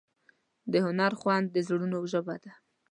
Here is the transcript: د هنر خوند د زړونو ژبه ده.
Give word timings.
د 0.71 0.73
هنر 0.85 1.11
خوند 1.19 1.45
د 1.51 1.57
زړونو 1.67 1.97
ژبه 2.11 2.35
ده. 2.43 2.51